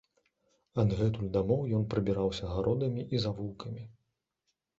Адгэтуль 0.83 1.29
дамоў 1.35 1.61
ён 1.81 1.85
прабіраўся 1.91 2.49
гародамі 2.55 3.07
і 3.17 3.23
завулкамі. 3.27 3.87